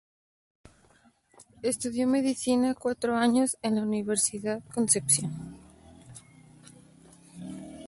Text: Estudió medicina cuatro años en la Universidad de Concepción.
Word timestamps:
Estudió 1.61 2.07
medicina 2.07 2.73
cuatro 2.73 3.15
años 3.15 3.55
en 3.61 3.75
la 3.75 3.83
Universidad 3.83 4.63
de 4.63 4.69
Concepción. 4.73 5.59